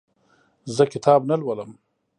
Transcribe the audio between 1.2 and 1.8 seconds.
نه لولم.